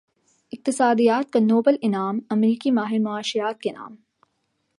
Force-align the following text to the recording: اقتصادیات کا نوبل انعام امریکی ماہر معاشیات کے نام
اقتصادیات 0.51 1.33
کا 1.33 1.39
نوبل 1.39 1.75
انعام 1.81 2.19
امریکی 2.29 2.71
ماہر 2.71 2.99
معاشیات 2.99 3.61
کے 3.61 3.71
نام 3.71 3.95